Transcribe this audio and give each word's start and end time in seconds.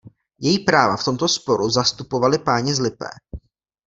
Její 0.39 0.59
práva 0.59 0.97
v 0.97 1.03
tomto 1.03 1.27
sporu 1.27 1.69
zastupovali 1.69 2.39
páni 2.39 2.73
z 2.73 2.79
Lipé. 2.79 3.09